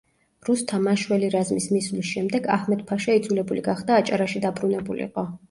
[0.47, 5.29] რუსთა მაშველი რაზმის მისვლის შემდეგ აჰმედ-ფაშა იძულებული გახდა აჭარაში დაბრუნებულიყო.